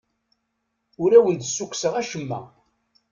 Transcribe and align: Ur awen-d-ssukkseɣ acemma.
Ur 1.03 1.11
awen-d-ssukkseɣ 1.17 1.93
acemma. 2.01 2.39